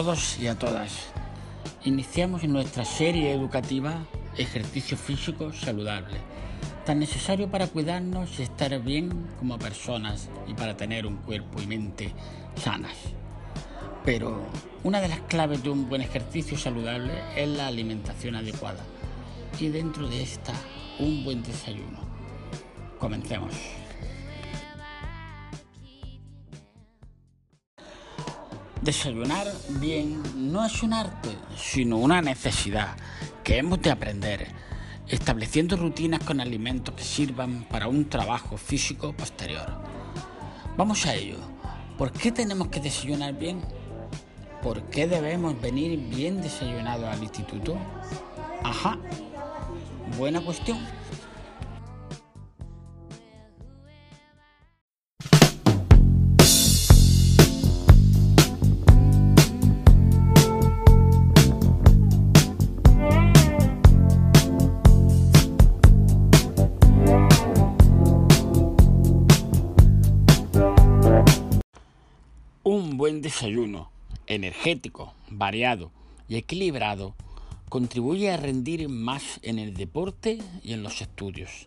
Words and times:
Todos 0.00 0.38
y 0.38 0.46
a 0.46 0.58
todas. 0.58 1.08
Iniciamos 1.84 2.42
nuestra 2.44 2.86
serie 2.86 3.34
educativa 3.34 4.06
Ejercicio 4.38 4.96
Físico 4.96 5.52
Saludable, 5.52 6.16
tan 6.86 7.00
necesario 7.00 7.50
para 7.50 7.66
cuidarnos 7.66 8.40
y 8.40 8.44
estar 8.44 8.80
bien 8.80 9.28
como 9.38 9.58
personas 9.58 10.30
y 10.48 10.54
para 10.54 10.74
tener 10.74 11.04
un 11.04 11.16
cuerpo 11.16 11.60
y 11.60 11.66
mente 11.66 12.14
sanas. 12.56 12.96
Pero 14.02 14.40
una 14.84 15.02
de 15.02 15.08
las 15.08 15.20
claves 15.20 15.62
de 15.62 15.68
un 15.68 15.86
buen 15.90 16.00
ejercicio 16.00 16.56
saludable 16.56 17.12
es 17.36 17.50
la 17.50 17.66
alimentación 17.66 18.36
adecuada 18.36 18.82
y 19.58 19.68
dentro 19.68 20.08
de 20.08 20.22
esta 20.22 20.54
un 20.98 21.24
buen 21.24 21.42
desayuno. 21.42 21.98
Comencemos. 22.98 23.52
Desayunar 28.82 29.46
bien 29.78 30.22
no 30.34 30.64
es 30.64 30.82
un 30.82 30.94
arte, 30.94 31.28
sino 31.54 31.98
una 31.98 32.22
necesidad 32.22 32.96
que 33.44 33.58
hemos 33.58 33.82
de 33.82 33.90
aprender, 33.90 34.48
estableciendo 35.06 35.76
rutinas 35.76 36.22
con 36.24 36.40
alimentos 36.40 36.94
que 36.94 37.04
sirvan 37.04 37.64
para 37.64 37.88
un 37.88 38.08
trabajo 38.08 38.56
físico 38.56 39.12
posterior. 39.12 39.82
Vamos 40.78 41.04
a 41.04 41.14
ello. 41.14 41.36
¿Por 41.98 42.10
qué 42.10 42.32
tenemos 42.32 42.68
que 42.68 42.80
desayunar 42.80 43.38
bien? 43.38 43.60
¿Por 44.62 44.84
qué 44.84 45.06
debemos 45.06 45.60
venir 45.60 45.98
bien 45.98 46.40
desayunados 46.40 47.04
al 47.04 47.22
instituto? 47.22 47.76
Ajá, 48.64 48.98
buena 50.16 50.40
cuestión. 50.40 50.78
Buen 73.10 73.22
desayuno, 73.22 73.90
energético, 74.28 75.14
variado 75.28 75.90
y 76.28 76.36
equilibrado, 76.36 77.16
contribuye 77.68 78.30
a 78.30 78.36
rendir 78.36 78.88
más 78.88 79.40
en 79.42 79.58
el 79.58 79.74
deporte 79.74 80.38
y 80.62 80.74
en 80.74 80.84
los 80.84 81.00
estudios. 81.00 81.66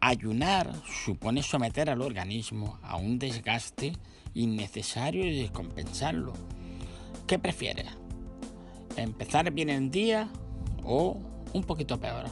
Ayunar 0.00 0.72
supone 1.04 1.42
someter 1.42 1.90
al 1.90 2.00
organismo 2.00 2.78
a 2.82 2.96
un 2.96 3.18
desgaste 3.18 3.92
innecesario 4.32 5.26
y 5.26 5.38
descompensarlo. 5.38 6.32
¿Qué 7.26 7.38
prefieres? 7.38 7.88
¿Empezar 8.96 9.50
bien 9.52 9.68
el 9.68 9.90
día 9.90 10.30
o 10.84 11.20
un 11.52 11.64
poquito 11.64 12.00
peor? 12.00 12.30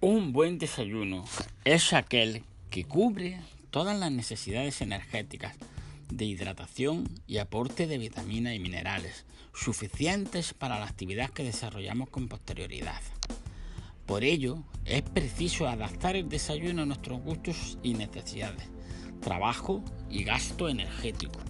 Un 0.00 0.32
buen 0.32 0.58
desayuno 0.58 1.24
es 1.64 1.92
aquel 1.92 2.44
que 2.70 2.84
cubre 2.84 3.40
todas 3.70 3.98
las 3.98 4.10
necesidades 4.10 4.80
energéticas 4.80 5.56
de 6.10 6.24
hidratación 6.24 7.08
y 7.26 7.38
aporte 7.38 7.86
de 7.86 7.98
vitaminas 7.98 8.54
y 8.54 8.58
minerales 8.58 9.24
suficientes 9.52 10.54
para 10.54 10.78
la 10.78 10.86
actividad 10.86 11.30
que 11.30 11.42
desarrollamos 11.42 12.10
con 12.10 12.28
posterioridad. 12.28 13.00
Por 14.06 14.22
ello, 14.22 14.62
es 14.84 15.02
preciso 15.02 15.66
adaptar 15.66 16.14
el 16.14 16.28
desayuno 16.28 16.82
a 16.82 16.86
nuestros 16.86 17.20
gustos 17.22 17.78
y 17.82 17.94
necesidades, 17.94 18.68
trabajo 19.20 19.82
y 20.08 20.22
gasto 20.22 20.68
energético. 20.68 21.40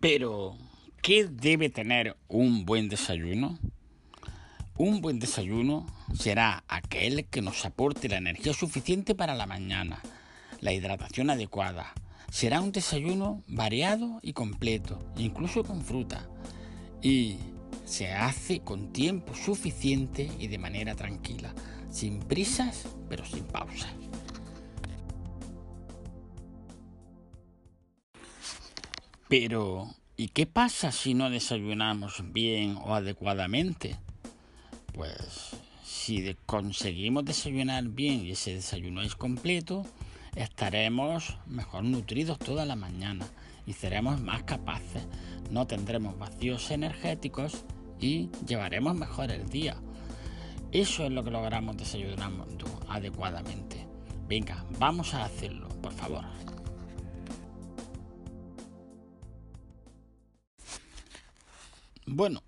Pero, 0.00 0.56
¿qué 1.00 1.24
debe 1.24 1.70
tener 1.70 2.16
un 2.28 2.66
buen 2.66 2.88
desayuno? 2.88 3.58
Un 4.78 5.00
buen 5.00 5.18
desayuno 5.18 5.86
será 6.14 6.62
aquel 6.68 7.24
que 7.26 7.40
nos 7.40 7.64
aporte 7.64 8.10
la 8.10 8.18
energía 8.18 8.52
suficiente 8.52 9.14
para 9.14 9.34
la 9.34 9.46
mañana, 9.46 10.02
la 10.60 10.74
hidratación 10.74 11.30
adecuada. 11.30 11.94
Será 12.30 12.60
un 12.60 12.72
desayuno 12.72 13.42
variado 13.48 14.20
y 14.20 14.34
completo, 14.34 14.98
incluso 15.16 15.64
con 15.64 15.82
fruta. 15.82 16.28
Y 17.00 17.38
se 17.86 18.12
hace 18.12 18.60
con 18.60 18.92
tiempo 18.92 19.34
suficiente 19.34 20.30
y 20.38 20.48
de 20.48 20.58
manera 20.58 20.94
tranquila, 20.94 21.54
sin 21.90 22.18
prisas 22.18 22.86
pero 23.08 23.24
sin 23.24 23.44
pausas. 23.44 23.94
Pero, 29.28 29.88
¿y 30.18 30.28
qué 30.28 30.44
pasa 30.44 30.92
si 30.92 31.14
no 31.14 31.30
desayunamos 31.30 32.22
bien 32.32 32.76
o 32.76 32.94
adecuadamente? 32.94 33.98
Pues 34.96 35.54
si 35.84 36.34
conseguimos 36.46 37.26
desayunar 37.26 37.84
bien 37.84 38.24
y 38.24 38.30
ese 38.30 38.54
desayuno 38.54 39.02
es 39.02 39.14
completo, 39.14 39.84
estaremos 40.34 41.36
mejor 41.46 41.84
nutridos 41.84 42.38
toda 42.38 42.64
la 42.64 42.76
mañana 42.76 43.26
y 43.66 43.74
seremos 43.74 44.22
más 44.22 44.44
capaces. 44.44 45.06
No 45.50 45.66
tendremos 45.66 46.18
vacíos 46.18 46.70
energéticos 46.70 47.62
y 48.00 48.30
llevaremos 48.46 48.96
mejor 48.96 49.30
el 49.30 49.46
día. 49.50 49.76
Eso 50.72 51.04
es 51.04 51.12
lo 51.12 51.22
que 51.22 51.30
logramos 51.30 51.76
desayunando 51.76 52.64
adecuadamente. 52.88 53.86
Venga, 54.26 54.64
vamos 54.78 55.12
a 55.12 55.26
hacerlo, 55.26 55.68
por 55.82 55.92
favor. 55.92 56.24
Bueno, 62.06 62.42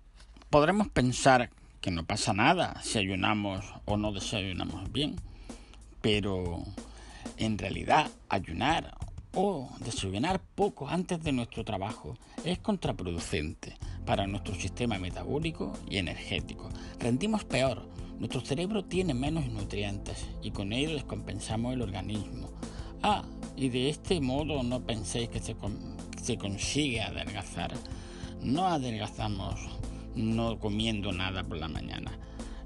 podremos 0.49 0.87
pensar 0.87 1.51
que 1.81 1.91
no 1.91 2.05
pasa 2.05 2.33
nada 2.33 2.81
si 2.83 2.97
ayunamos 2.97 3.65
o 3.85 3.97
no 3.97 4.11
desayunamos 4.11 4.91
bien, 4.91 5.15
pero 6.01 6.63
en 7.37 7.57
realidad 7.57 8.09
ayunar 8.29 8.97
o 9.33 9.69
desayunar 9.79 10.41
poco 10.55 10.87
antes 10.89 11.23
de 11.23 11.31
nuestro 11.31 11.63
trabajo 11.63 12.17
es 12.43 12.59
contraproducente 12.59 13.77
para 14.05 14.27
nuestro 14.27 14.55
sistema 14.55 14.97
metabólico 14.97 15.73
y 15.89 15.97
energético. 15.97 16.69
Rendimos 16.99 17.45
peor, 17.45 17.87
nuestro 18.17 18.41
cerebro 18.41 18.83
tiene 18.85 19.13
menos 19.13 19.47
nutrientes 19.47 20.27
y 20.41 20.51
con 20.51 20.73
ello 20.73 20.93
descompensamos 20.93 21.73
el 21.73 21.81
organismo. 21.81 22.49
Ah, 23.01 23.23
y 23.55 23.69
de 23.69 23.89
este 23.89 24.19
modo 24.19 24.63
no 24.63 24.81
penséis 24.81 25.29
que 25.29 25.39
se, 25.39 25.55
se 26.21 26.37
consigue 26.37 27.01
adelgazar 27.01 27.73
no 28.41 28.67
adelgazamos 28.67 29.59
no 30.19 30.59
comiendo 30.59 31.11
nada 31.11 31.43
por 31.43 31.57
la 31.57 31.67
mañana. 31.67 32.11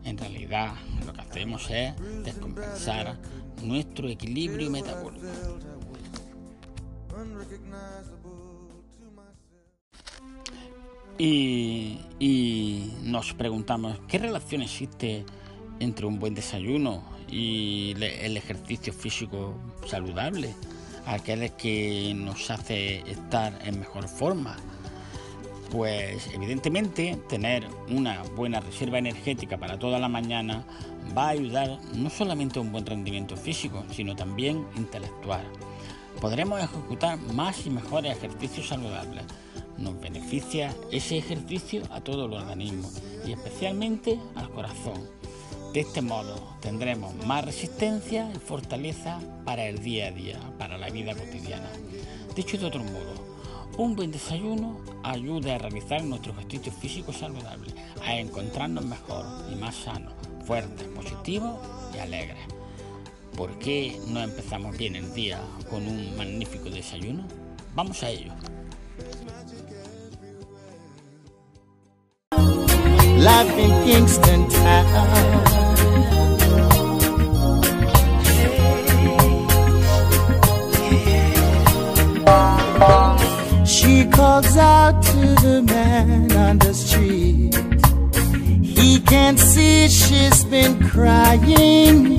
En 0.03 0.17
realidad 0.17 0.73
lo 1.05 1.13
que 1.13 1.21
hacemos 1.21 1.69
es 1.69 1.93
descompensar 2.23 3.17
nuestro 3.63 4.09
equilibrio 4.09 4.69
metabólico. 4.69 5.27
Y, 11.17 12.91
nos 13.03 13.33
preguntamos, 13.33 13.99
¿qué 14.07 14.17
relación 14.17 14.61
existe 14.63 15.25
entre 15.79 16.05
un 16.05 16.19
buen 16.19 16.33
desayuno 16.33 17.03
y 17.29 17.93
el 18.01 18.35
ejercicio 18.35 18.91
físico 18.91 19.55
saludable? 19.85 20.53
Aquel 21.05 21.51
que 21.51 22.13
nos 22.15 22.49
hace 22.49 23.09
estar 23.09 23.57
en 23.63 23.79
mejor 23.79 24.07
forma, 24.07 24.57
pues 25.73 26.29
evidentemente 26.31 27.17
tener 27.27 27.67
una 27.89 28.21
buena 28.35 28.59
reserva 28.59 28.99
energética 28.99 29.57
para 29.57 29.79
toda 29.79 29.97
la 29.97 30.07
mañana 30.07 30.63
va 31.17 31.25
a 31.25 31.29
ayudar 31.29 31.79
no 31.95 32.11
solamente 32.11 32.59
a 32.59 32.61
un 32.61 32.71
buen 32.71 32.85
rendimiento 32.85 33.35
físico, 33.35 33.83
sino 33.91 34.15
también 34.15 34.67
intelectual. 34.77 35.43
Podremos 36.21 36.61
ejecutar 36.61 37.17
más 37.17 37.65
y 37.65 37.71
mejores 37.71 38.15
ejercicios 38.15 38.67
saludables. 38.67 39.23
Nos 39.79 39.99
beneficia 39.99 40.75
ese 40.91 41.17
ejercicio 41.17 41.81
a 41.89 42.01
todo 42.01 42.27
el 42.27 42.33
organismo 42.33 42.87
y 43.25 43.31
especialmente 43.31 44.19
al 44.35 44.51
corazón. 44.51 45.09
De 45.73 45.79
este 45.79 46.03
modo 46.03 46.35
tendremos 46.61 47.15
más 47.25 47.45
resistencia 47.45 48.31
y 48.31 48.37
fortaleza 48.37 49.19
para 49.43 49.65
el 49.65 49.79
día 49.79 50.09
a 50.09 50.11
día, 50.11 50.39
para 50.59 50.77
la 50.77 50.91
vida 50.91 51.15
cotidiana. 51.15 51.71
Dicho 52.35 52.59
de 52.59 52.67
otro 52.67 52.83
modo, 52.83 53.32
un 53.77 53.95
buen 53.95 54.11
desayuno 54.11 54.77
ayuda 55.03 55.55
a 55.55 55.57
realizar 55.57 56.03
nuestro 56.03 56.31
ejercicio 56.33 56.71
físico 56.71 57.11
saludable, 57.11 57.73
a 58.03 58.15
encontrarnos 58.15 58.85
mejor 58.85 59.25
y 59.51 59.55
más 59.55 59.75
sanos, 59.75 60.13
fuertes, 60.45 60.87
positivos 60.89 61.57
y 61.95 61.97
alegres. 61.97 62.37
¿Por 63.35 63.57
qué 63.57 63.99
no 64.07 64.21
empezamos 64.21 64.77
bien 64.77 64.95
el 64.95 65.11
día 65.13 65.41
con 65.69 65.87
un 65.87 66.15
magnífico 66.15 66.69
desayuno? 66.69 67.25
Vamos 67.73 68.03
a 68.03 68.09
ello. 68.09 68.31
Calls 84.11 84.57
out 84.57 85.01
to 85.03 85.35
the 85.45 85.61
man 85.61 86.31
on 86.31 86.57
the 86.59 86.73
street. 86.73 87.53
He 88.63 88.99
can't 89.01 89.39
see 89.39 89.87
she's 89.87 90.43
been 90.45 90.87
crying. 90.89 92.17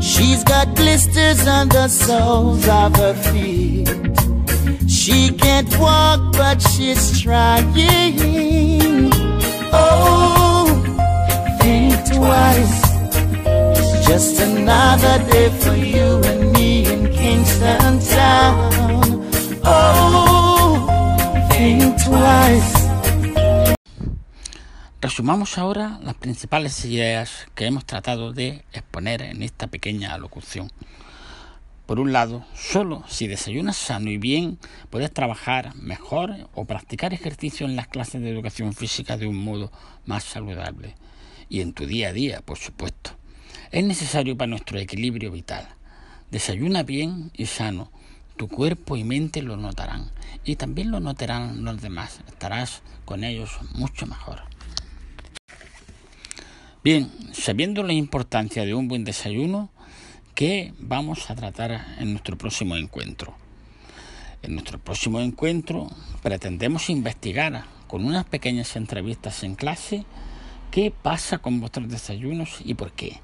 She's 0.00 0.44
got 0.44 0.74
blisters 0.74 1.46
on 1.46 1.68
the 1.68 1.88
soles 1.88 2.68
of 2.68 2.96
her 2.96 3.14
feet. 3.14 3.88
She 4.88 5.30
can't 5.32 5.72
walk, 5.78 6.32
but 6.32 6.60
she's 6.60 7.20
trying. 7.20 7.66
Oh, 9.72 10.66
think 11.60 11.94
twice. 12.14 12.80
Just 14.06 14.40
another 14.40 15.18
day 15.30 15.48
for 15.60 15.74
you 15.74 16.20
and 16.30 16.52
me 16.52 16.86
in 16.86 17.12
Kingston 17.12 18.00
Town. 18.00 18.72
Oh. 19.64 20.25
Resumamos 25.00 25.58
ahora 25.58 25.98
las 26.02 26.14
principales 26.14 26.84
ideas 26.84 27.46
que 27.54 27.66
hemos 27.66 27.84
tratado 27.84 28.32
de 28.32 28.64
exponer 28.72 29.22
en 29.22 29.42
esta 29.42 29.66
pequeña 29.66 30.14
alocución. 30.14 30.70
Por 31.86 32.00
un 32.00 32.12
lado, 32.12 32.44
solo 32.54 33.04
si 33.08 33.28
desayunas 33.28 33.76
sano 33.76 34.10
y 34.10 34.18
bien 34.18 34.58
puedes 34.90 35.12
trabajar 35.12 35.74
mejor 35.76 36.48
o 36.54 36.64
practicar 36.64 37.14
ejercicio 37.14 37.66
en 37.66 37.76
las 37.76 37.88
clases 37.88 38.20
de 38.20 38.30
educación 38.30 38.72
física 38.72 39.16
de 39.16 39.26
un 39.26 39.36
modo 39.36 39.70
más 40.04 40.24
saludable. 40.24 40.96
Y 41.48 41.60
en 41.60 41.72
tu 41.72 41.86
día 41.86 42.08
a 42.08 42.12
día, 42.12 42.40
por 42.40 42.58
supuesto. 42.58 43.12
Es 43.70 43.84
necesario 43.84 44.36
para 44.36 44.48
nuestro 44.48 44.78
equilibrio 44.78 45.30
vital. 45.30 45.68
Desayuna 46.30 46.82
bien 46.82 47.30
y 47.34 47.46
sano. 47.46 47.90
Tu 48.36 48.48
cuerpo 48.48 48.96
y 48.96 49.04
mente 49.04 49.42
lo 49.42 49.56
notarán. 49.56 50.10
Y 50.44 50.56
también 50.56 50.90
lo 50.90 51.00
notarán 51.00 51.64
los 51.64 51.80
demás. 51.80 52.20
Estarás 52.28 52.82
con 53.04 53.24
ellos 53.24 53.58
mucho 53.74 54.06
mejor. 54.06 54.42
Bien, 56.84 57.10
sabiendo 57.32 57.82
la 57.82 57.92
importancia 57.92 58.64
de 58.64 58.74
un 58.74 58.88
buen 58.88 59.04
desayuno, 59.04 59.70
¿qué 60.34 60.72
vamos 60.78 61.30
a 61.30 61.34
tratar 61.34 61.84
en 61.98 62.12
nuestro 62.12 62.38
próximo 62.38 62.76
encuentro? 62.76 63.34
En 64.42 64.54
nuestro 64.54 64.78
próximo 64.78 65.20
encuentro 65.20 65.90
pretendemos 66.22 66.88
investigar 66.90 67.64
con 67.88 68.04
unas 68.04 68.24
pequeñas 68.24 68.76
entrevistas 68.76 69.42
en 69.42 69.56
clase 69.56 70.04
qué 70.70 70.92
pasa 70.92 71.38
con 71.38 71.58
vuestros 71.58 71.88
desayunos 71.88 72.58
y 72.64 72.74
por 72.74 72.92
qué. 72.92 73.20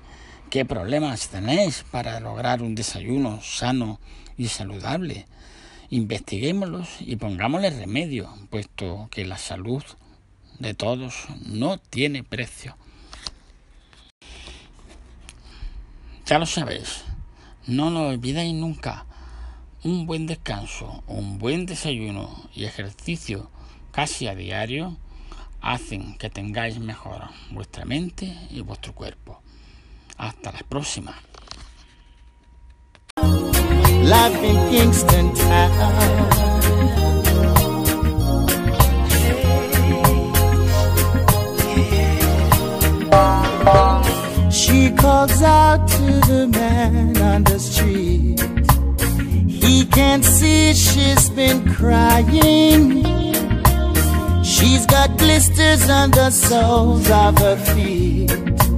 ¿Qué 0.53 0.67
problemas 0.67 1.31
tenéis 1.31 1.83
para 1.91 2.21
lograr 2.21 2.61
un 2.61 2.75
desayuno 2.75 3.41
sano 3.41 3.99
y 4.37 4.49
saludable? 4.49 5.25
Investiguémoslos 5.89 7.01
y 7.01 7.17
pongámosle 7.17 7.71
remedio, 7.71 8.29
puesto 8.51 9.09
que 9.11 9.25
la 9.25 9.39
salud 9.39 9.83
de 10.59 10.75
todos 10.75 11.25
no 11.47 11.79
tiene 11.79 12.23
precio. 12.23 12.77
Ya 16.27 16.39
lo 16.39 16.45
sabéis, 16.45 17.05
no 17.67 17.89
lo 17.89 18.09
olvidéis 18.09 18.53
nunca. 18.53 19.07
Un 19.85 20.05
buen 20.05 20.27
descanso, 20.27 21.03
un 21.07 21.39
buen 21.39 21.65
desayuno 21.65 22.29
y 22.55 22.65
ejercicio 22.65 23.51
casi 23.91 24.27
a 24.27 24.35
diario 24.35 24.99
hacen 25.63 26.19
que 26.19 26.29
tengáis 26.29 26.79
mejor 26.79 27.23
vuestra 27.53 27.87
mente 27.87 28.37
y 28.51 28.61
vuestro 28.61 28.95
cuerpo. 28.95 29.42
Hasta. 30.23 30.53
She 44.53 44.93
calls 44.93 45.43
out 45.43 45.89
to 45.89 46.05
the 46.31 46.49
man 46.53 47.17
on 47.21 47.43
the 47.43 47.59
street. 47.59 48.41
He 49.51 49.85
can't 49.87 50.25
see 50.25 50.73
she's 50.73 51.31
been 51.31 51.69
crying. 51.75 53.03
She's 54.45 54.87
got 54.87 55.19
blisters 55.19 55.91
on 55.91 56.13
the 56.13 56.31
soles 56.31 57.11
of 57.11 57.37
her 57.39 57.57
feet. 57.57 58.72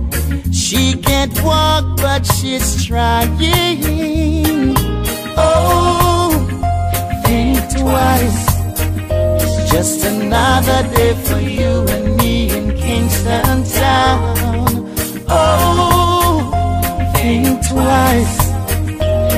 She 0.65 0.95
can't 0.95 1.39
walk, 1.43 1.85
but 1.99 2.25
she's 2.25 2.87
trying. 2.87 4.75
Oh, 5.37 6.31
think 7.27 7.59
twice. 7.77 8.47
It's 9.43 9.71
just 9.71 10.07
another 10.07 10.83
day 10.97 11.13
for 11.27 11.39
you 11.39 11.87
and 11.95 12.17
me 12.17 12.49
in 12.49 12.75
Kingston 12.79 13.65
Town. 13.75 14.89
Oh, 15.29 17.13
think 17.15 17.69
twice. 17.69 18.44